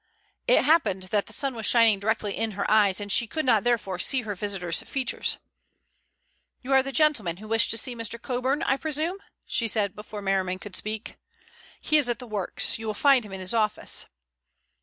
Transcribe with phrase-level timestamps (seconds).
[0.47, 3.63] It happened that the sun was shining directly in her eyes, and she could not
[3.63, 5.37] therefore see her visitors' features.
[6.63, 8.19] "You are the gentlemen who wished to see Mr.
[8.19, 11.17] Coburn, I presume?" she said before Merriman could speak.
[11.83, 12.79] "He is at the works.
[12.79, 14.07] You will find him in his office."